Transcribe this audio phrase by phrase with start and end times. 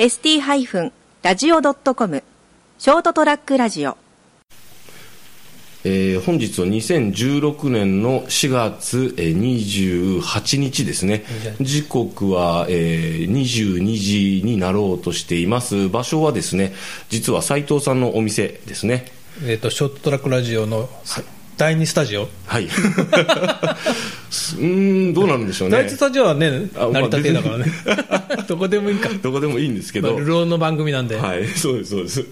[0.00, 2.22] ST-radio.com
[2.78, 3.98] ショートトラックラジオ。
[5.84, 11.26] えー本日は2016年の4月えー28日ですね。
[11.60, 15.90] 時刻は、えー22時になろうとしています。
[15.90, 16.72] 場所はですね
[17.10, 19.04] 実は斉藤さんのお店ですね。
[19.44, 20.88] えー、とショートトラックラジオの
[21.60, 27.66] 第2スタジオ、はいうーんどうなんでしょうね第1スタジオはね成り立てだからね
[28.48, 32.24] どこでもいいかどこでもいいんですけど、まあの番組なんで、はい、そうです、そうです。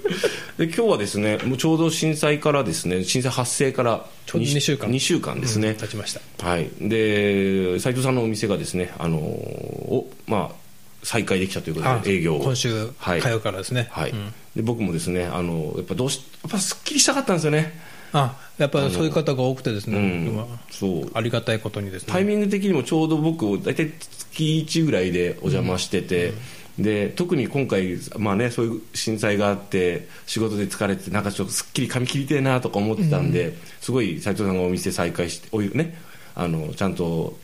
[0.56, 5.68] で、今日はですね、もうちょうど震災からですね、震災発生からちょうど二週間2週間ですね。
[5.68, 6.70] うん経ちましたはい。
[6.80, 10.54] で、斉藤さんのお店がですね、あのーお、まあ、
[11.02, 12.40] 再開できたということあで、営業を。
[12.40, 13.20] 今週はい。
[13.20, 14.10] 火曜からですねはい。
[14.10, 17.78] うんで、僕もですね、あの、やっぱどうし、やっぱすっきりしたかったんですよね。
[18.12, 20.26] あやっぱりそういう方が多くてですね、うん。
[20.28, 20.46] 今。
[20.70, 21.10] そう。
[21.14, 22.12] ありがたいことにですね。
[22.12, 26.32] タイミング的にもちょうど僕、大体月1ぐらいでお邪魔してて、
[26.78, 35.98] で特に今回、まあね、そういう震災があって、仕事で疲れて、なんかちょっとすっきり髪切りてえなとか思ってたんで、すごい斉藤さんがお店再開して、お湯ね、
[36.34, 37.36] あのちゃんと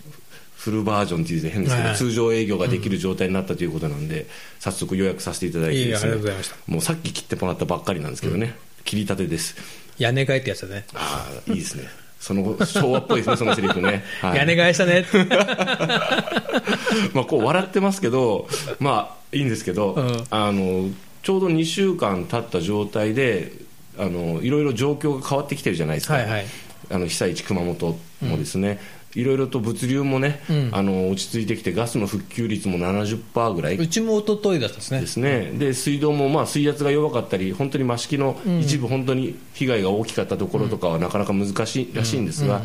[0.56, 4.26] フルバージョンっていう変ですけど、はい通常営業ができる状態になったということなんで、
[4.60, 6.56] 早速予約させていただいてねありがとうございました。
[6.66, 9.56] もうさっき切ってもらったばっかりなんですけどね、切りたてです。
[9.98, 12.04] 屋根替えってやつだね、ああ、いいですね。
[12.24, 14.02] その昭和っぽいですね、そのセリフね。
[14.22, 14.38] はい。
[14.42, 15.04] 屋根替えしたね。
[17.12, 18.48] まあこう笑ってますけど、
[18.80, 20.24] まあいいんですけど、うん。
[20.30, 20.88] あの
[21.22, 23.52] ちょうど2週間経った状態で
[23.98, 26.46] あのいろいろ状況が変わってきてるじゃないですか、はいはい。
[26.90, 28.80] あの被災地熊本もですね、
[29.14, 30.70] いろいろと物流もね、うん。
[30.72, 35.00] あの落ち着いてきてガスの復旧率も70%ぐらいうちも一昨日だったですね。
[35.00, 42.62] ですね、で水道もまあ水圧が弱かったり本当に増式の一部本当に被害が大きかったところとかはなかなか難しいらしいんですが、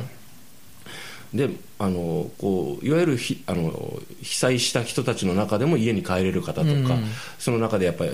[1.33, 6.87] であのこういわゆるひあの被災した人たちの中でも家に帰れる方とか、うん
[7.37, 8.11] その中でやっぱり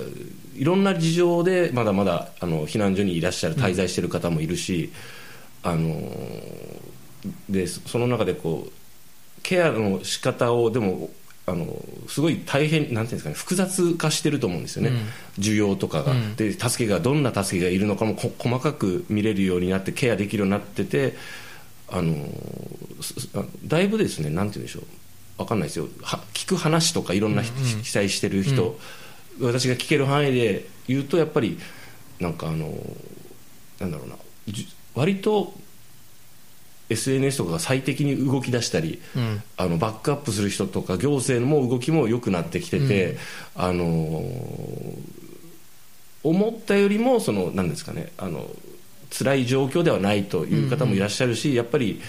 [0.55, 4.91] いろんな事情でまだまだあの避難所にいらっしゃる滞在している方もいるし、
[5.63, 5.99] あの
[7.49, 8.71] でその中でこう
[9.43, 11.09] ケアの仕方をでも
[11.47, 14.91] あのすごい大変なんていうんですかね複雑化してると思うんですよね、
[15.37, 16.35] 需要とかが、うん。
[16.35, 21.15] で助けがどんな助けがいるのかもこ細かく見れるようになってケアできるようになってて
[21.87, 22.15] あの
[23.65, 24.83] だいぶですねなんて言うんでしょう。
[25.37, 25.87] わかんないですよ。
[26.01, 27.51] は聞く話とかいろんなひ
[27.83, 28.79] 被災してる人、
[29.39, 31.59] 私が聞ける範囲で言うとやっぱり
[32.19, 32.73] なんかあの
[33.79, 34.15] なんだろうな。
[34.47, 35.53] じ割と
[36.89, 39.43] SNS とかが最適に動き出したり、うん。
[39.57, 43.17] あのバックアップする人とか行政のも動きも良くなってきてて、
[43.55, 45.25] あのー
[46.25, 48.49] 思ったよりもそのなんですかねあの
[49.11, 52.01] 辛い状況ではないという方もいらっしゃるし、やっぱり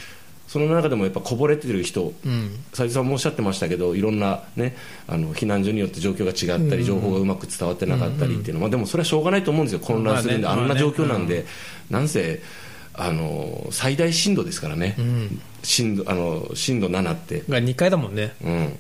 [0.48, 2.65] その中でもやっぱこぼれてる人うん。
[2.72, 4.75] 斉藤さんもおっしゃってましたけどいろんな、ね、
[5.06, 9.81] あの避難所によって状況が違ったり、情報がうまく伝わってなかったりっていうのは、まあ、でもそれはしょうがないと思うんですよ。
[9.81, 10.62] 混乱するんで、まあね。
[10.62, 11.44] あんな状況なんで、
[11.91, 12.41] まあなんせ
[12.99, 15.41] あの最大震度ですからね、ん。
[15.62, 18.34] 震度あの震度7って、が2回だもんね。
[18.43, 18.79] うん、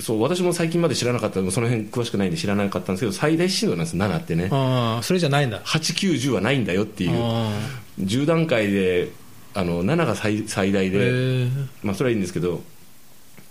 [0.00, 3.96] そう私も最近まで知らなかったその辺詳しくないんで知らなかったんですけど最大震度なんです。
[3.96, 4.48] 7ってね。
[4.50, 5.60] ああそれじゃないんだ。
[5.62, 7.12] 8910はないんだよっていう。
[7.14, 7.52] あ
[8.00, 9.10] 10段階で
[9.54, 11.68] あの7が最最大で、ー。
[11.82, 12.62] まあ、それはいいんですけど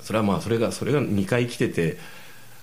[0.02, 1.98] それはまあそれがそれが2回来てて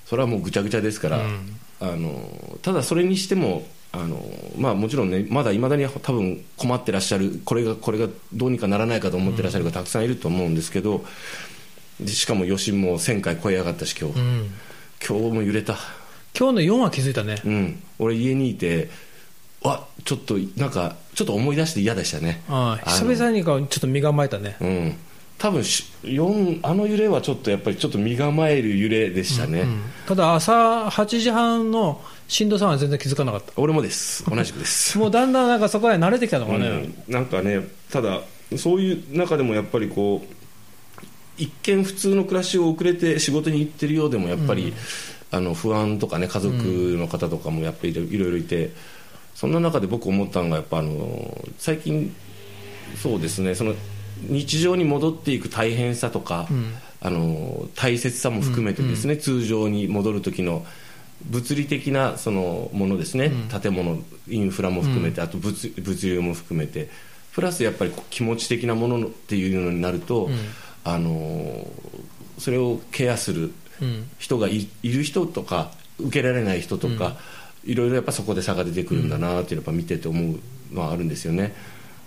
[0.06, 1.56] それはもうぐちゃぐちゃですから、うん。
[1.80, 4.22] あのただそれにしてもあの、
[4.56, 11.04] まあ、もちろんねまだいまだに多分困ってらっしゃるこれがこれがどうにかならないかと思ってらっしゃる方たくさんいると思うんですけど
[12.00, 14.50] でしかも余震も1000回超え上がったし今日、うん。
[15.06, 15.76] 今日も揺れた、
[16.38, 17.40] 今日の4は気づいたね。
[17.44, 18.90] うん、俺家にいて
[19.62, 22.42] わちょっとなんかちょっと思い出して嫌でしたね。
[22.48, 24.56] ああ久々にかちょっと身構えたね。
[24.60, 24.96] うん、
[25.38, 33.52] 多分し四あの揺れはちょっとやっぱりちょっと身構える揺れでしたね、うんただ朝8時半の震度3は全然気づかなかった。
[33.56, 34.24] 俺もです。
[34.24, 38.22] 同じくです、 もうだんだんなんかそこへ慣れてきたのかね、うん、なんかねただ
[38.56, 41.02] そういう中でもやっぱりこう
[41.36, 44.72] 一見普通の暮らしを遅れて仕事に行ってるようでもやっぱり、
[45.30, 46.54] あの不安とかね家族
[46.98, 48.70] の方とかもやっぱりいろいろいて
[49.34, 52.14] そんな中で僕思ったのがやっぱあの最近
[52.96, 53.74] そうですねその
[54.22, 56.48] 日常に戻っていく大変さとか、
[57.00, 60.66] あの大切さも含めてですね、通常に戻る時の
[61.24, 63.30] 物理的なそのものですね、
[63.60, 66.90] 建物インフラも含めて、あと物物流も含めて。
[67.32, 70.28] プラスやっぱり気持ち的なものっていうのになると、
[70.82, 71.66] あの
[72.38, 74.08] それをケアするうん。
[74.18, 77.16] 人がいいる人とか受けられない人とか、
[77.64, 80.40] いろいろやっぱそこで差が出てくるんだなっていうのをやっぱ見てて思う
[80.72, 81.54] のはあるんですよね。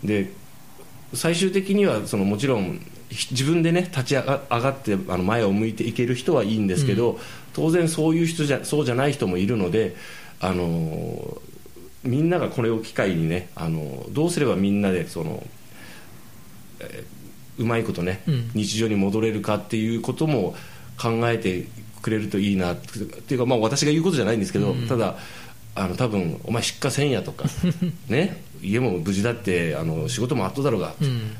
[0.03, 0.33] で
[1.13, 2.79] 最終的にはそのもちろん
[3.09, 7.19] ひ自分でね立ち上がってあの前を向いていける人はいいんですけど、
[7.53, 9.95] 当然そういう人じゃそうじゃない人もいるので
[10.39, 11.41] あの
[12.03, 15.43] みんながこれを機会にねあのどうすればみんなでその、
[16.79, 17.21] えー
[17.57, 18.51] うまいことね、うん。
[18.53, 20.55] 日常に戻れるかっていうことも
[20.99, 21.67] 考えて
[22.01, 25.17] くれるといいなっていうか、まあ、私が言うことじゃないんですけど、ただ
[25.75, 27.45] あの多分お前出荷せんやとか
[28.09, 30.93] ね家も無事だってあの仕事もあっとだろうが、ん。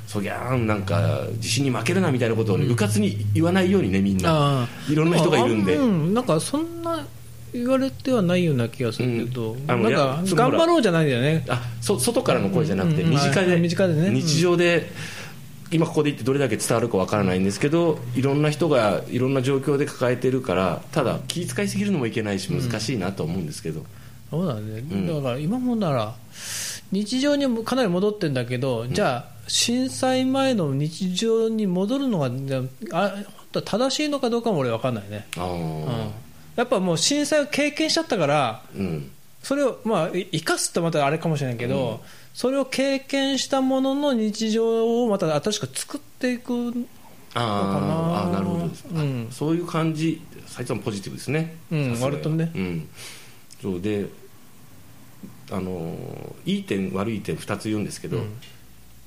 [0.08, 4.64] そぎゃーんなんか地震に負けるなみたいなことをね、うかつに言わないようにねみんな。
[4.64, 5.78] あいろんな人がいるんで。
[6.14, 7.06] なんかそんな
[7.54, 9.72] 言われてはないような気がするけど、うん。
[9.72, 11.46] あのなんか頑張ろうじゃないんだよね。
[11.48, 13.62] あそ外からの声じゃなくて身近で,、はい。
[13.62, 14.08] 身近でね。
[14.08, 14.14] うん。
[14.16, 14.92] 日常で
[15.72, 23.86] 今ここで言ってどれだけ伝わるかわからないんですけどいろんな人がいろんな状況で抱えてるからただ気遣いすぎるのもいけないし難しいなと思うんですけど、
[24.30, 25.08] そうだね、ん。
[25.08, 26.14] だから今もなら
[26.92, 32.30] 日常にもかなり戻ってんだけど、じゃあ震災前の日常に戻るのが
[32.92, 33.14] あ
[33.54, 35.90] 正しいのかどうかも俺分かんないね、あうん。
[35.90, 36.10] あ
[36.56, 39.12] やっぱもう震災を経験しちゃったからうん。
[39.44, 42.02] それをまあい生かすってまたあれかもしれないけど、
[42.34, 46.54] それを経験したものの日常をまた新しく作っていく
[47.34, 48.26] あー。
[48.26, 48.68] あーなるほど。
[48.68, 49.28] です、うん。
[49.30, 50.22] あそういう感じ。
[50.48, 52.52] 斉藤さんポジティブですね、うん割とね。
[52.54, 52.90] うん、
[53.62, 54.08] そうで
[55.52, 55.96] あの
[56.46, 58.38] いい点悪い点2つ言うんですけど、うん。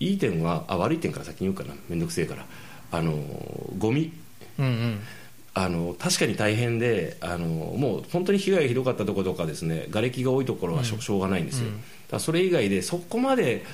[0.00, 2.44] いい点はあ悪い点から先に言うかな面倒くせえから。
[2.92, 3.14] あの
[3.78, 4.12] ゴミ。
[4.58, 5.00] うんうん。
[5.56, 11.82] あの確かに大変であのもう本当に被害がひどかったところとかですね瓦礫が多いところはしょ,、しょうがないんですよ、うん。
[12.10, 13.64] だそれ以外でそこまで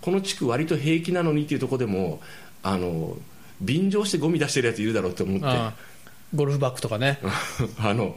[0.00, 2.20] この地区割と平気なのにっていうところでも
[2.62, 3.16] あの
[3.60, 5.94] 便乗してゴミ出してるやついるだろうと思って。
[6.34, 7.20] ゴルフバッグとかね、
[7.78, 8.16] あの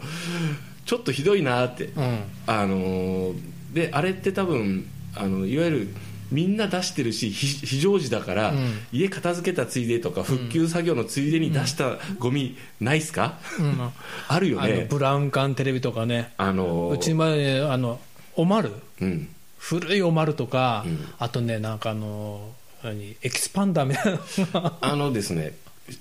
[0.86, 2.19] ちょっとひどいなって、うん。
[2.48, 3.33] あの
[3.73, 5.87] であれって多分あのいわゆる
[6.31, 8.79] みんな出してるし非非常時だから、うん。
[8.91, 13.77] 家片付けたついでとか復旧作業のついでに出したゴミないっすか、うん。
[14.27, 14.87] あるよね。
[14.89, 16.33] ブラウン管テレビとかね。
[16.37, 17.99] あのうち前ねあの
[18.35, 18.71] おまる
[19.01, 19.29] うん。
[19.57, 21.07] 古いおまるとか、うん。
[21.17, 22.51] あとねなんかあの
[22.83, 23.15] 何？
[23.21, 24.19] エキスパンダーみたい
[24.53, 25.55] なあのですね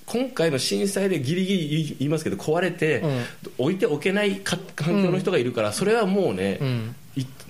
[0.05, 3.25] 今回の震災でギリギリ言いますけど壊れて、うん。
[3.57, 6.59] 置いておけないか環境の人がいるから、それはもうね、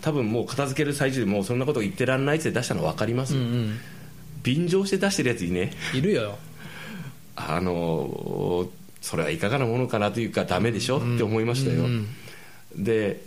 [0.02, 3.80] 多分もう片付ける最中でもうそんなこと言ってらんないって出したの分かりますよ、うんうん。
[4.44, 5.72] 便乗して出してるやついね。
[5.94, 6.38] いるよ。
[7.36, 8.70] あの
[9.02, 12.08] それはいかがなものかなというかダメでしょ、って思いましたよ、うん。
[12.76, 13.26] で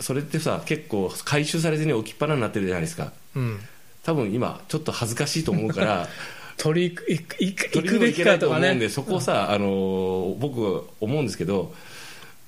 [0.00, 3.12] それってさ結構回収されずに置きっぱなになってるじゃないですか。
[3.34, 3.60] うん。
[4.04, 6.08] 多分今ちょっと恥ずかしいと思うから
[6.58, 8.66] 取り行く行くべきかとかね。
[8.66, 11.72] 思うんで、そこをさ、あの僕思うんですけど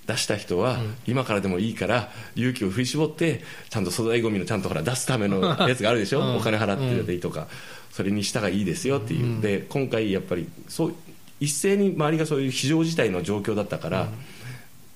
[0.06, 6.36] 出した人は今からでもいいから勇気を振り絞ってちゃんと粗大ごみのちゃんとほら出すための やつがあるでしょ、うん。
[6.36, 7.46] お金払ってたりとか、
[7.92, 10.94] それにしたがいいですよっていう、で今回やっぱりそう
[11.38, 14.08] 一斉に周りがそういう非常事態の状況だったから、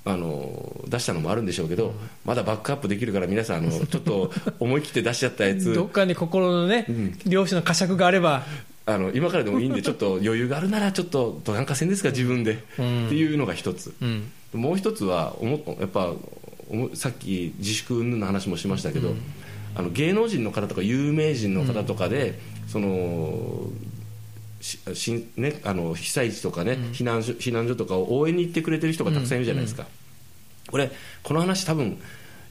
[0.07, 1.95] あの出したのもあるんでしょうけど、
[2.25, 4.31] まだバックアップできるから皆さんあのちょっと
[4.61, 5.73] 思い切って出しちゃったやつ。
[5.75, 7.19] どっかに心のね、ん。
[7.27, 8.45] 漁師の呵責があれば
[8.87, 13.07] あの今からでもいいんでちょっと 余裕があるならちょっとどなんかせんですか自分で、うん。
[13.07, 14.31] っていうのが一つ、うん。
[14.53, 16.13] もう一つは思っやっぱ
[16.69, 19.15] 思さっき自粛の話もしましたけど、
[19.75, 23.71] あの芸能人の方とか有名人の方とかで、その
[24.61, 29.87] ししね、あの被災地とかね、避難所避難所とかを応援に行ってくれてる人がたくさんいるじゃないですか、
[30.71, 30.91] これ
[31.23, 31.99] この話多分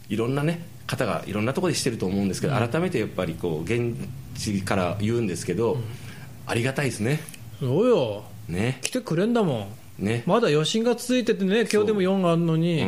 [0.09, 3.95] いろんなね方がいろんなところでしてると思うんですけど、改めてやっぱりこう現
[4.35, 5.77] 地から言うんですけど、
[6.45, 7.19] ありがたいですね。
[7.59, 8.23] そうよ。
[8.47, 8.79] ね。
[8.81, 9.69] 来てくれんだも
[9.99, 10.05] ん。
[10.05, 10.23] ね。
[10.25, 12.85] まだ余震が続いててね今日でも4あるのに、う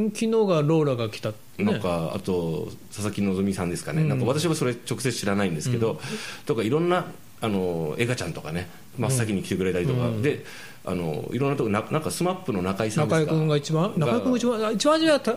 [0.00, 0.10] ん。
[0.10, 1.72] 昨日がローラが来たってね。
[1.72, 4.08] なんかあと佐々木希さんですかね、うん。
[4.08, 6.00] なんか私はそれ直接知らないんですけど、
[6.46, 7.06] とかいろんな
[7.40, 10.22] あのエガちゃんとかね真っ先に来てくれたりとか、うん。
[10.22, 10.44] で
[10.84, 13.26] あのいろんなとこななんかスマップの中井さんですか？
[13.26, 15.36] 中居君が一番中居君が一番一番初めはた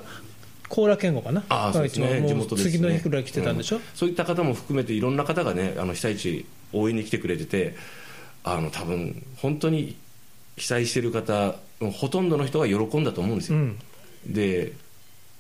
[0.72, 1.44] 高良健吾かな？
[1.50, 2.24] ああそうですね。
[2.26, 2.72] 地元ですね。
[2.72, 3.82] 次の日くらい来てたんでしょ、うん。
[3.94, 7.76] そういった方も含めていろんな方がねあの被災地応援に来てくれてて
[8.46, 9.98] あの多分本当に
[10.56, 11.56] 被災してる方
[12.00, 13.80] ほとんどの人が喜んだと思うんですよ、うん。
[14.26, 14.72] で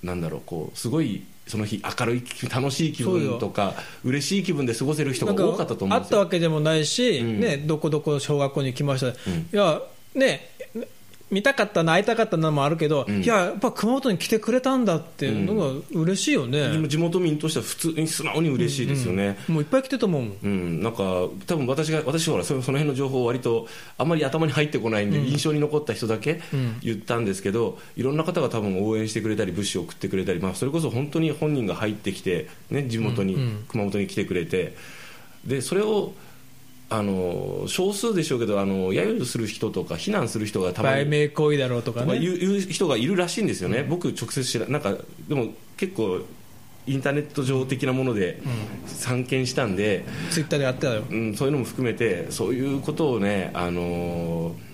[0.04, 2.24] なんだろうこうすごいその日明るい
[2.54, 3.74] 楽しい気分とか
[4.04, 7.40] 嬉しい気分で過ごせる人が多かったと思うん会ったですよわけでもないし、うん。
[7.40, 9.12] ね、どこどこ小学校に来ました、ん。
[9.12, 9.16] い
[9.52, 9.82] や
[10.14, 10.51] ね
[11.32, 13.24] 見たかったな会いたかったのもあるけど、うん。
[13.24, 20.38] いややっぱ熊本に来てくれたんだっていうのが嬉しいよね、地元民としては普通に素直に嬉しいですよね、もういっぱい来てたもん。
[20.44, 26.80] うん、なんか多分私が私ほらそその辺の情報割とあんまり頭に入ってこないんで、印象に残った人だけうん。
[26.82, 33.42] 言ったんですけど、いろんな方が多分応援してくれたり物資を送ってくれたり、まあ、それこそ本当に本人が入ってきて、ね、地元に、うん。
[33.42, 33.66] うん。
[33.70, 34.76] 熊本に来てくれて。
[35.46, 36.14] でそれを
[36.94, 42.20] あの少数でしょうけどあの揶揄する人とか非難する人がたま売に名行為だろうとかね。
[42.20, 44.98] 言う人がいるらしいんですよね、僕、直接知らなんか
[45.30, 46.20] でも結構
[46.86, 48.42] インターネット上的なもので
[48.88, 51.04] 散見したんで、ツイッターでやってたよ。
[51.10, 54.72] うん、そういうのも含めてそういうことをね、あのー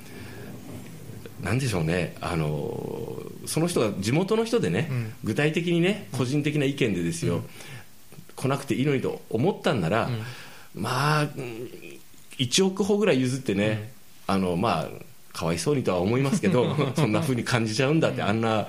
[1.46, 4.90] なんでしょうね、あのーその人が地元の人でね、
[5.24, 7.44] 具体的にね個人的な意見でですよ、
[8.36, 10.10] 来なくていいのにと思ったんなら、
[10.74, 11.97] まあ、うん
[12.40, 13.92] 1億歩ぐらい譲ってね、
[14.28, 14.88] あのまあ、
[15.34, 18.68] かわいそうにとは思いますけど そんな風に感じちゃうんだって、あんな。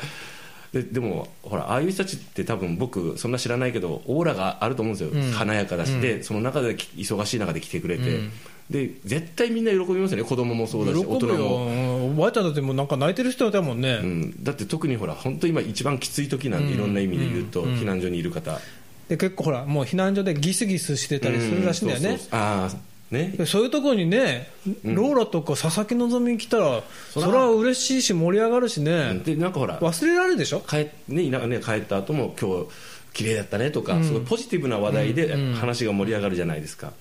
[0.72, 5.32] ででもほらああいう人たちって多分僕そんな知らないけどオーラがあると思うんですよ、うん。
[5.32, 8.30] 華やかだし、でその中でき忙しい中で来てくれて、うん。
[8.70, 16.74] で絶対みんな喜びますよね子供もそうだし大人も、おばあちゃんだってもうなんか泣いてる人いたもんね、うん、だって特にほら本当今一番きつい時なんで、うん。
[16.74, 17.74] いろんな意味で言うと、うん。
[17.76, 18.60] 避難所にいる方。
[19.08, 22.38] で結構ほらもう避難所でギスギスしてたりするらしいんだよね、うそうそう。
[22.38, 22.70] ああ
[23.10, 23.34] ね。
[23.36, 24.50] でそういうところにね、
[24.84, 32.66] ローラとか佐々木希来たら、それは嬉しいし、盛り上がるしね、でなんかほら忘れられるでしょ、帰,、ね田舎ね、帰った後も今日
[33.14, 34.04] 綺麗だったねとか、うん。
[34.04, 35.54] すごいポジティブな話題でうん。
[35.54, 36.92] 話が盛り上がるじゃないですか、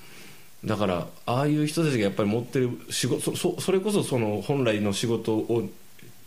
[0.63, 5.67] だからああいう人たちがやっぱり持ってる仕事そそそれこそその本来の仕事を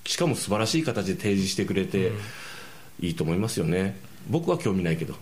[0.04, 2.12] しかも素晴らしい形で提示してくれて、
[3.00, 3.98] いいと思いますよね。
[4.28, 5.14] 僕は興味ないけど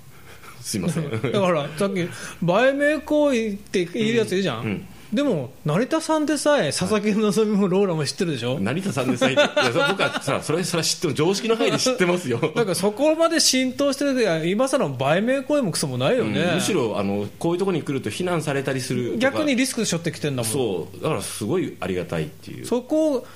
[0.61, 1.11] すいません。
[1.11, 2.09] だからさっき、
[2.43, 4.67] 売名行為って言うやついるじゃん、うん。
[4.67, 4.88] うん。
[5.12, 9.33] でも、成田さんでさえ、佐々木希もローラも知ってるでしょ、成田さんでさえ。
[9.33, 11.15] いや僕はさそれそれは知ってる。
[11.15, 12.38] 常識の範囲で知ってますよ。
[12.55, 16.55] だからそこまで浸透してる今更売名行為もクソもないよね、うん。
[16.57, 20.53] むしろあのこういうところに来ると非難されたりする逆にリスク背負ってきてんだもん。
[20.53, 21.03] そう。
[21.03, 22.67] だからすごいありがたいっていう。
[22.67, 23.27] そこを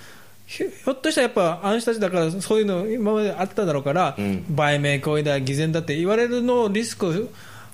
[0.53, 4.45] ひ ひょっとしたらやっぱあの人たちだからそういうの今まであっただろうから、うん。
[4.51, 7.31] 売名行為だ偽善だって言われるのをリスク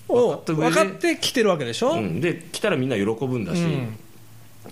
[0.09, 3.97] を分かってきてるわけでしょ、うん、で来たらみんな喜ぶんだし、うん。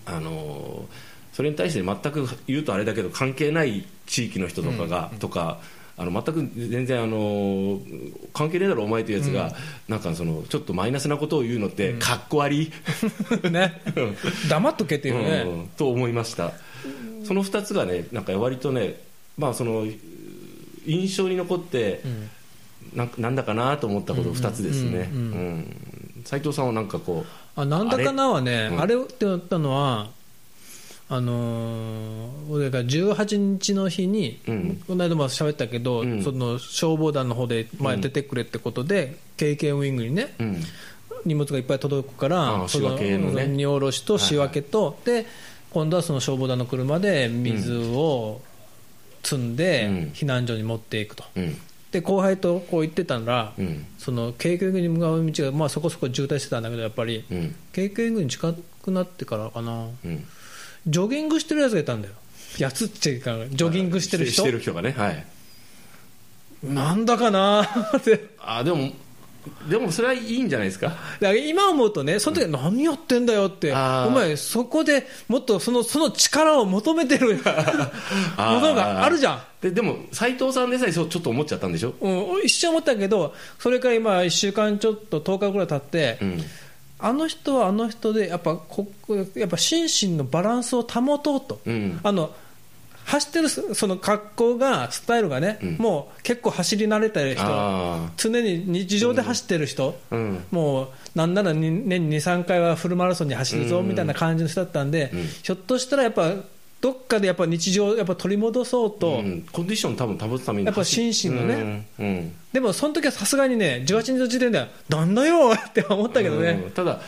[0.06, 5.58] あのーそれに対して全く言うとあれだけど関係ない地域の人とかが、とか
[5.98, 9.52] あの全く全然あのー関係ねえだろお前というやつが、
[9.86, 12.72] なんかそのちょっとマイナスなことを言うのって、かっこ悪い、
[13.50, 13.82] ね。
[14.48, 15.68] 黙っとけっていうね、うん。
[15.76, 16.54] と思いました
[17.24, 19.00] その2つがねなんか割とね
[19.36, 19.86] まあその
[20.86, 22.00] 印象に残って、
[22.94, 25.10] なんかなんだかなと思ったこと2つですね。
[25.12, 25.38] うんうんうん。
[26.16, 26.24] うん。
[26.24, 27.24] 斉藤さんはなんかこ
[27.56, 28.80] うあなんだかなはね、うん。
[28.80, 30.08] あれって言ったのは、
[31.08, 34.82] あのー俺が18日の日に、うん。
[34.86, 36.22] この間も喋ったけど、うん。
[36.22, 40.62] その消防団の方で前出てくれってことで、KK ウィングにね、うん。
[41.24, 43.46] 荷物がいっぱい届くから、そああ仕分けのね。
[43.46, 45.26] 荷下ろしと仕分けと、で
[45.76, 48.40] 今度はその消防団の車で水を
[49.22, 49.94] 積んで、うん。
[50.14, 51.24] 避難所に持っていくと。
[51.36, 51.54] うん。
[51.92, 53.84] で後輩とこう言ってたら、うん。
[53.98, 57.54] その経験に向かう道が、まあ、そこそこ渋滞してたんだけどやっぱり、うん。
[57.74, 59.88] 経験に近くなってからかな。
[60.02, 60.24] うん。
[60.86, 62.14] ジョギングしてるやつがいたんだよ。
[62.56, 64.40] やつっていうかジョギングしてる人。
[64.40, 65.26] してる人がねはい。
[66.62, 67.64] なんだかな
[67.98, 68.30] って。
[68.40, 68.92] あでも
[69.68, 70.88] でもそれはいいんじゃないですか？
[70.88, 74.08] だから今思うとねその時は何やってんだよって、あー。
[74.08, 77.34] お前そこでもっとそのその力を求めてる
[78.38, 79.42] ものがあるじゃん。
[79.60, 81.94] ででも斉藤さんでさえそうちょっと思っちゃったんでしょ？
[82.00, 86.42] うん、一瞬思ったけど、それから今、1週間ちょっと、10日ぐらい経って、うん。
[86.98, 88.86] あの人はあの人で、やっぱこ
[89.34, 92.00] やっぱ心身のバランスを保とうと、うん。
[92.02, 92.30] あの
[93.06, 95.76] 走ってるそその格好が、スタイルがね、うん。
[95.78, 100.44] もう結構走り慣れてる人、あ常に日常で走ってる人、あうん。
[100.50, 103.88] もうなんならに年に2、3回はフルマラソンに走るぞうん。
[103.88, 105.22] みたいな感じの人だったんで、うん。
[105.24, 106.34] ひょっとしたらやっぱ、
[106.80, 109.08] どっかでやっぱ日常をやっぱ取り戻そうと。
[109.08, 109.46] うん。
[109.52, 111.86] コンディション多分保つためにやっぱ心身のね。
[112.00, 112.06] うん。
[112.06, 112.32] うん。
[112.52, 116.70] でもその時はさすがにね、18日の時点では、なんだよ って思ったけどね、うん。
[116.72, 117.00] ただ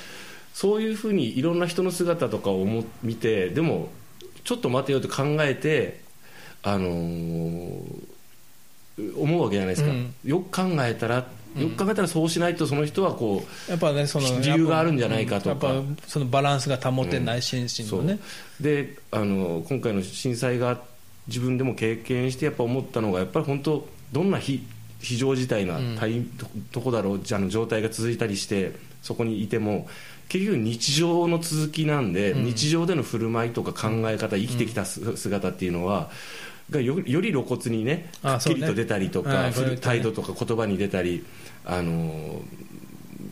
[0.55, 3.91] そういうふうにいろんな人の姿とかを思見てでも
[4.49, 6.01] ちょっと待てよと考えて
[6.63, 8.09] あのー
[9.17, 10.15] 思うわけじゃないですか、うん。
[10.25, 11.17] よく考えたら
[11.57, 15.69] よく考えたらそうしないとその人はこうやっぱね、その理由があるんじゃないかとか。
[15.69, 18.19] やっぱそのバランスが保てない心身のね、
[18.59, 20.81] であの今回の震災が
[21.27, 24.67] 自分でも経験してやっぱ思ったのがやっぱり本当どんな非
[24.99, 29.87] 非常事態な大ととこだろうじゃあの状態が続いたりしてそこにいても
[30.29, 36.11] 結局日常の続きなんで、日常での振る舞いとか考え方、生きてきたす姿っていうのは
[36.71, 39.79] がよより露骨にねあはっきりと出たりとか、ね。
[39.81, 41.25] 態度とか言葉に出たり
[41.65, 42.43] あの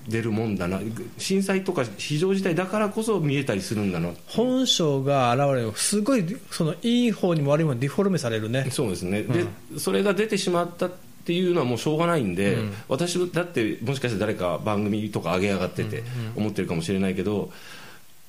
[0.08, 0.80] 出るもんだな。
[1.18, 4.10] 震災とか非常事態だからこそ見えたりするんだな。
[4.26, 9.44] 本性が現れる、すごいそのいい方にも悪い方にもディフォルメされるね、そうですね、で
[9.78, 10.88] それが出てしまった
[11.26, 12.75] っていうのはもうしょうがないんで、うん。
[12.88, 16.04] 私だってもしかして誰か番組とか上げ上がってて
[16.37, 17.50] 思ってるかもしれないけど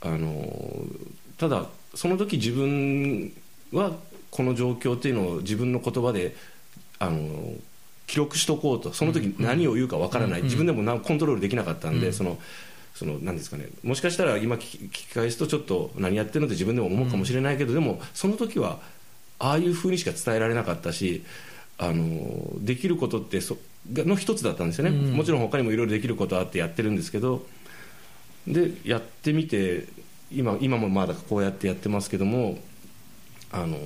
[0.02, 0.84] あの
[1.38, 3.32] ただその時自分
[3.72, 3.92] は
[4.32, 6.36] この状況っていうのを自分の言葉で
[6.98, 7.54] あの
[8.08, 8.94] 記録しとこうと。
[8.94, 12.40] その時何を言うかわからない、自分でもなコントロールできなかったんで、その
[12.96, 13.68] そのなんですかね。
[13.84, 18.80] もしかしたら今聞き聞き返すとちょっと何やってるのって自分でも思うかもしれないけど、でもその時は
[19.38, 21.24] ああいうふうにしか伝えられなかったし
[21.78, 23.58] あのできることってそ
[23.92, 27.46] の一つだったんですよね、もちろん他にもいろいろできることあってやってるんですけど
[28.48, 29.88] でやってみて
[30.32, 32.58] 今今もまだこうやってやってますけども
[33.52, 33.78] あの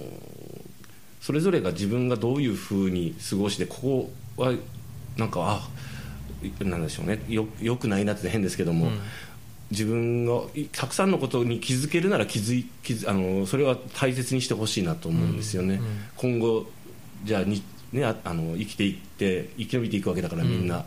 [1.19, 4.53] それぞれが自分がどういうふうに過ごしてここは
[5.17, 5.69] なんかあ
[6.63, 7.23] なんでしょうね。
[7.29, 8.89] よよくないなって変ですけども、
[9.69, 15.79] 自分がいたくさんのことに気づけるなら気づい気づあのそれは大切にしてほしいなと思うんですよね、
[16.15, 16.65] 今後
[17.23, 20.85] じゃあに、ね、ああの生きていって生き延びていくわけだからみんな、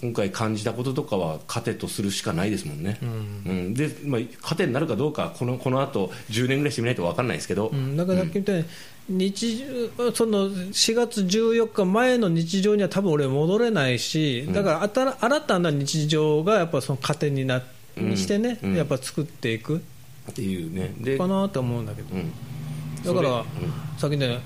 [0.00, 3.06] 今回感じたこととかは糧とするしかないですもんね、う
[3.52, 3.74] ん。
[3.74, 8.64] でまあ、糧になるかどうかこのこの後10年ぐらいしてみないと分かんないですけど、うん、だからさっきみたい
[9.08, 9.64] に、日
[9.96, 17.62] 常その4月14日前の日常には多分俺戻れないし、だからあた新たな日常がやっぱその糧にな
[17.96, 18.74] にしてね、うん。
[18.76, 19.80] やっぱ作っていく。
[20.30, 20.92] っていうね。
[20.98, 22.32] でかなと思うんだけど、うん。
[23.04, 23.44] だから、
[23.98, 24.40] さっきね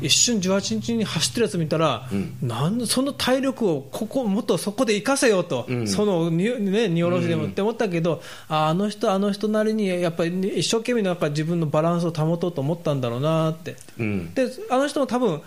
[0.00, 2.08] 一瞬18日に走ってるやつ見たら、
[2.42, 5.88] なんでその体力をここもっとそこで生かせよと、うん。
[5.88, 14.34] そのに、ね、荷下ろしでもって思ったけど、ああの人、あの人なりにやっぱり一生懸命なんか自分のバランスを保とうと思ったんだろうなって、うん。
[14.34, 15.40] であの人も多分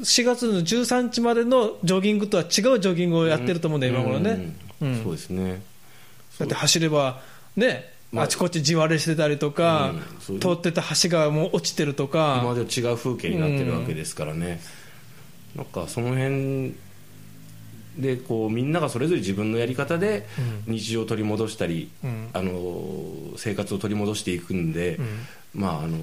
[0.00, 4.54] 4月の13日までのジョギングとは違うジョギングをやってると思うんだよ、今頃ね。
[4.80, 5.02] うん。
[5.02, 5.62] そうですね。
[6.38, 7.20] だって走れば、
[7.56, 9.94] ね、まああちこち地割れしてたりとか、
[10.28, 12.38] うん通ってた橋がもう落ちてるとか。
[12.40, 14.60] 今までと違う風景になってるわけですからね、
[15.54, 16.74] なんかその辺
[17.98, 20.26] でこうみんながそれぞれ自分のやり方で
[20.66, 22.28] 日常を取り戻したり、うん。
[22.32, 22.82] あの
[23.36, 24.98] 生活を取り戻していくんで、
[25.54, 25.98] まああの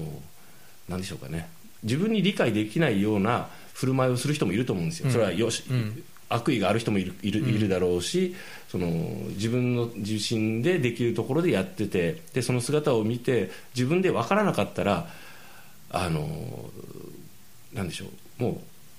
[0.88, 1.48] なんでしょうかね。
[1.82, 8.34] 自分に理解できないような振る舞いをする人もいると思うんですよ、それはよし、うん悪意がある人もいるいるいるだろうし、
[8.68, 8.86] その
[9.30, 15.08] 自分の自身でできるところでやっててでその姿を見て自分で分からなかったら
[15.90, 16.26] あの
[17.74, 18.06] なんでしょ
[18.40, 18.56] うもう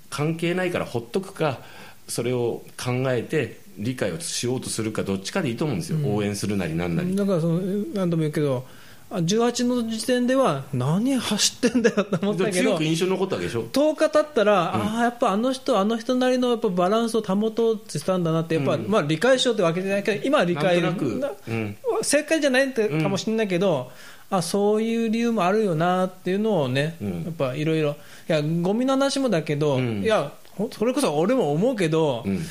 [0.09, 1.59] 関係ないからほっとくか
[2.07, 7.15] それを考えて理解をしようとするかどっちかでいいと思うんですよ、応援するなりなんなり。
[7.15, 7.59] だからその
[7.95, 8.82] 何度も言うけどあ
[9.19, 21.03] 18の時点では何走ってんだよと思ったけど強く印象に残ったわけでしょ？10日経ったら、ああやっぱあの人あの人なりのやっぱバランスを保とうってしたんだなってやっぱ、まあ、理解しようってわけじゃないけど今は理解なく。
[21.19, 21.77] なうん。
[22.01, 23.91] 正解じゃないってかもしれないけど、
[24.29, 27.23] あそういう理由もあるよなっていうのをね、うん。
[27.23, 27.91] やっぱいろいろ。
[28.27, 30.03] いやゴミの話もだけど、うん。
[30.03, 32.43] いやほそれこそ俺も思うけど、うん。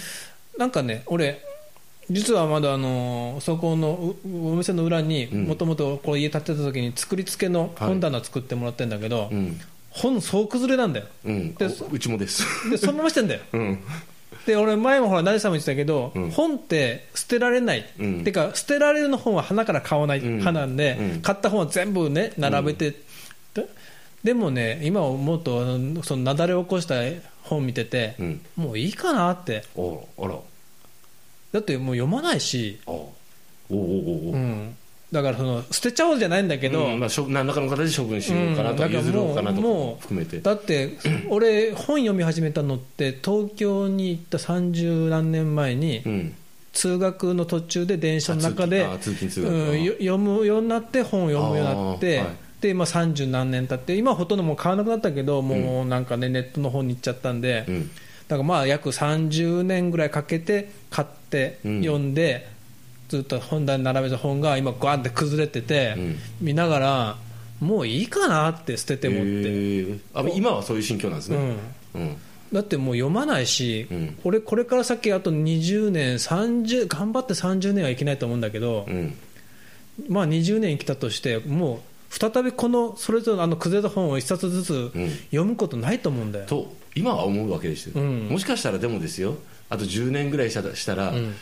[0.58, 1.42] なんかね、俺、
[2.12, 5.44] 実はまだあのそこのうお店の裏にうん。
[5.44, 9.60] もともと家建てた時に作り付けの本棚作ってもらってるんだけど、うん。
[9.90, 11.06] 本総崩れなんだよ。
[11.24, 11.54] うん。
[11.54, 12.70] でおうちもです。
[12.70, 13.40] でそのまましてんだよ。
[13.52, 13.78] うん。
[14.46, 16.30] で俺前もほら成さんも言ってたけど、うん。
[16.30, 18.24] 本って捨てられない、うん。
[18.24, 20.18] てか捨てられるの本は花から買わない。
[20.18, 20.38] うん。
[20.38, 21.20] 派なんで、うん。
[21.20, 22.90] 買った本は全部ね並べて、
[23.54, 23.66] で
[24.24, 25.60] でもね今思うと
[26.02, 26.94] その雪崩を起こした
[27.42, 28.40] 本見てて、うん。
[28.56, 29.64] もういいかなって。
[29.76, 30.36] おあら
[31.52, 33.12] だってもう読まないし、あお
[33.70, 34.36] おおおおう。
[34.36, 34.76] ん、
[35.12, 38.88] だからその捨てちゃおうじゃないんだけど、うんまあ、しょ何らかの形で処分しようかなとか、うん。
[38.88, 40.40] だから譲ろうかなとか含めて。
[40.40, 46.34] だって俺本読み始めたのって東京に行った30何年前に、うん。
[46.72, 49.52] 通学の途中で電車の中であ通勤あ通勤通学。
[49.52, 52.36] うんよ読むようになって本を読むようになって、あーはい。
[52.62, 57.90] で今30何年経って今はほとんどもう買わなくなったけどもうなんかねネットの方に行っちゃったんで、うん。
[58.28, 61.80] だからまあ約30年ぐらいかけて買ってうん。
[61.80, 62.46] 読んで、
[63.08, 66.16] ずっと本棚に並べた本が今ガーンって崩れてて、うん。
[66.40, 67.16] 見ながら
[67.60, 71.38] もういいかなって捨ててもって、あ今はそういう心境なんですね。
[71.94, 72.16] うん。
[72.52, 74.18] だってもう読まないし、うん。
[74.24, 79.14] 俺これから先あと20年30頑張って30年はいけないと思うんだけど、うん。
[80.08, 81.80] まあ20年生きたとしてもう
[82.14, 85.10] 再びこのそれぞれのあの崩れた本を一冊ずつうん。
[85.30, 88.28] 読むことないと思うんだよ、と今は思うわけですよ、うん。
[88.28, 89.36] もしかしたらでもですよ
[89.72, 91.34] あと10年ぐらいしたしたら、ん。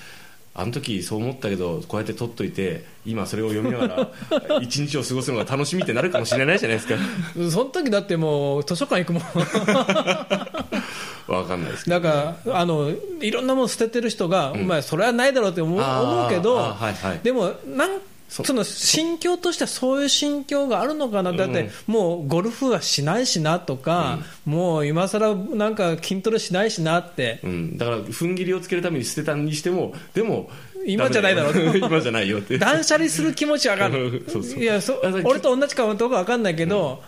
[0.53, 4.11] あの時そう思ったけどこうやって取っといて今それを読みなが
[4.49, 6.97] ら 一日を過ごすのが楽しみってなるかもしれないじゃないですか。
[7.51, 9.23] その時だってもう図書館行くもん。
[11.33, 12.01] わかんないですけど。
[12.01, 12.91] だからあの
[13.21, 14.67] いろんなもの捨ててる人が、ん。
[14.67, 15.79] まあ、それはないだろうって思う
[16.29, 17.21] けど、はいはい。
[17.23, 30.49] でもなんそその心境としてはそういう心境があるのかな、だってもうゴルフはしないしなとか、もう今更なんか筋トレしないしなって、うん、だから踏ん切りをつけるために捨てたにしてもでも
[30.87, 31.75] 今じゃないだろう。
[31.77, 32.57] 今じゃないよって。
[32.57, 34.25] 断捨離する気持ちわかる。
[34.31, 34.61] そうそう。
[34.61, 34.81] いや
[35.25, 37.03] 俺と同じかどうかわかんないけど、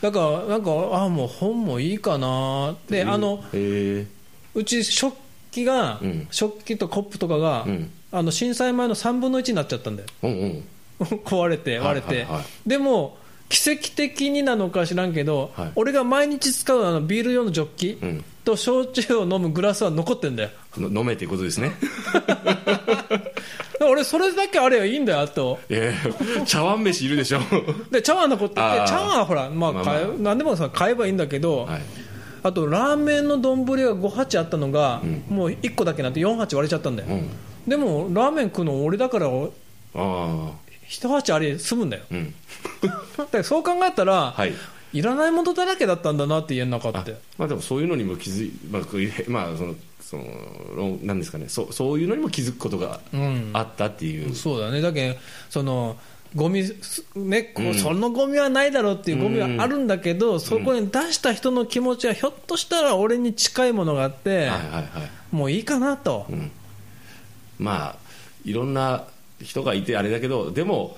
[0.00, 4.06] だからなんかああもう本もいいかなであのえ
[4.54, 5.16] うち食
[5.50, 6.28] 器が、うん。
[6.30, 10.08] 食器とコップとかが、うんあの震災前の3分の1になっちゃったんだよ。
[10.22, 10.64] ー、うんうん。
[11.24, 12.34] 壊れて割れて、はいはい。
[12.36, 13.18] はいでも
[13.48, 15.72] 奇跡的になのか知らんけど、はい。
[15.74, 18.24] 俺が毎日使うあのビール用のジョッキ、うん。
[18.44, 20.50] と焼酎を飲むグラスは残ってんだよ。
[20.76, 21.72] の飲めっていうことですね。
[23.80, 25.58] 俺それだけあればいいんだよあと。
[26.44, 27.40] 茶碗飯いるでしょ。
[27.90, 29.96] で茶碗のこと茶碗はほら、まあまあまあ。
[30.18, 31.80] 何でもさ買えばいいんだけど、はい。
[32.42, 37.30] あとラーメンの丼が5鉢あったのが、もう1個だけなって4鉢割れちゃったんだよ、うん
[37.68, 39.30] でもラーメン食うの俺だからあ
[39.94, 40.50] あ。
[40.88, 42.02] 1鉢あれ済むんだよ。
[42.10, 42.34] うん。
[43.16, 44.54] だからそう考えたら、はい。
[44.92, 51.48] い、らないものだらけだったんだなって家の中あってまあでもそういうのにも気づいまあまあそのそのなんですかね。
[51.48, 53.50] そうそういうのにも気づくことがうん。
[53.52, 54.80] あったっていう、そうだね。
[54.80, 55.16] だけど
[55.50, 55.96] その
[56.34, 56.62] ゴミ
[57.16, 57.74] ねこううん。
[57.74, 64.90] そのゴミはないだろうっていうゴミはあるんだけど、そこに出した人の気持ちはひょっとしたら俺に近いものがあって、はいはいはい。
[65.30, 66.50] もういいかなと、ん
[67.58, 67.96] まあ
[68.44, 69.04] いろんな
[69.42, 70.96] 人がいてあれだけどでも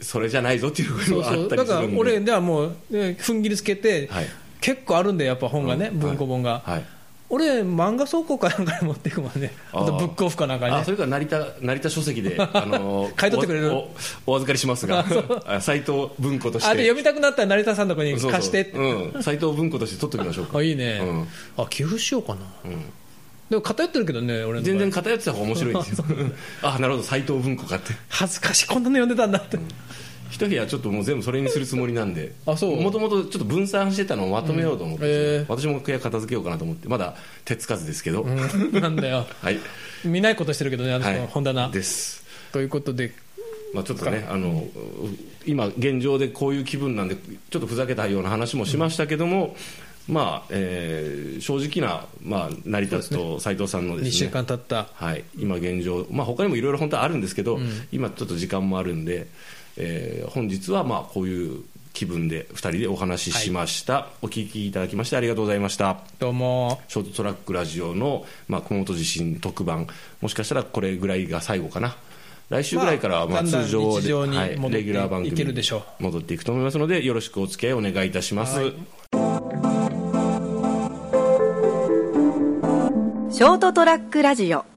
[0.00, 1.98] それじゃないぞっていうそうのがあったりするんで。
[1.98, 4.26] 俺ではもうね踏ん切りつけて、はい。
[4.60, 6.84] 結構あるんでやっぱ本がね、うん文庫本が、はい。
[7.28, 9.52] 俺漫画倉庫かなんかに持っていくもんね。
[9.72, 10.80] あとブックオフかなんかにね。
[10.80, 13.72] あそれから成田成田書籍で、 あの買い取ってくれる。
[14.26, 15.04] お預かりしますが
[15.46, 16.68] あ斎藤文庫として。
[16.68, 18.72] あで読みたくなったら成田さんのとこに貸してって。
[18.72, 20.58] うん、斎藤文庫として取っておきましょうか。
[20.58, 21.28] あいいね、うん。
[21.56, 22.84] あ寄付しようかな、ん
[23.50, 26.04] でも偏ってるけどね俺全然偏ってた方が面白いんですよ。
[26.62, 27.92] あなるほど斎藤文庫かって。
[28.08, 29.58] 恥ずかしいこんなの読んでたんだって、
[30.30, 32.32] 一部屋ちょっともう全部それにするつもりなんで。
[32.44, 32.80] あそう。
[32.80, 35.14] もともとちょっと分散してたのをまとめようと思って、うんえ。
[35.42, 36.88] ー私も部屋片付けようかなと思って。
[36.88, 38.80] まだ手つかずですけど、うん。
[38.80, 39.26] なんだよ。
[39.40, 39.58] はい。
[40.04, 41.26] 見ないことしてるけどねあの人、はい。
[41.28, 41.68] 本棚。
[41.68, 42.24] です。
[42.52, 43.12] ということで。
[43.74, 44.64] まあ、ちょっとねあの
[45.44, 47.16] 今現状でこういう気分なんで
[47.50, 49.54] ちょっとふざけたような話もしましたけども、
[50.08, 54.88] まあえー正直な、まあ、成田と斉藤さんのです2ね週間経った。
[54.94, 57.58] はい、今現状、まあ、他にもいろいろ本当はあるんですけど、
[57.92, 59.26] 今ちょっと時間もあるんで、
[59.76, 65.96] えー本日はまあこういう気分で2人でお話ししました、お聞きいただきましてありがとうございました。
[66.18, 66.80] どうも。
[66.88, 69.86] ショートトラックラジオの、まあ、熊本地震特番。
[70.20, 71.96] もしかしたらこれぐらいが最後かな。
[72.48, 74.50] 来週ぐらいからはまあ通常日常にはい。
[74.50, 75.30] レギュラー番組
[75.98, 78.74] 戻っていくと思いますのでよろしくお付き合いお願いいたします、はい
[83.36, 84.75] ショートトラックラジオ。